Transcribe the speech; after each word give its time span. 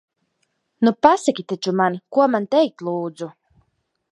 Nu 0.87 0.93
pasaki 1.07 1.45
taču 1.53 1.73
man, 1.81 1.99
ko 2.17 2.25
man 2.37 2.49
teikt, 2.57 2.85
lūdzu! 2.89 3.29